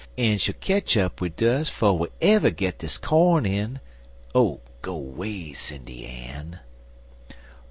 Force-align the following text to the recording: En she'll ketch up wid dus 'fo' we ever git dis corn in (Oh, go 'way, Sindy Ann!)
En 0.17 0.39
she'll 0.39 0.55
ketch 0.59 0.97
up 0.97 1.21
wid 1.21 1.35
dus 1.35 1.69
'fo' 1.69 1.93
we 1.93 2.07
ever 2.21 2.49
git 2.49 2.79
dis 2.79 2.97
corn 2.97 3.45
in 3.45 3.79
(Oh, 4.33 4.61
go 4.81 4.97
'way, 4.97 5.53
Sindy 5.53 6.07
Ann!) 6.07 6.59